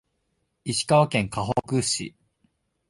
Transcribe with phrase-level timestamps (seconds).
[0.63, 2.15] 石川県かほく市